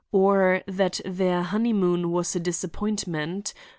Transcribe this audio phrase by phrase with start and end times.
[0.11, 3.53] or that their honeymoon was a disappointment!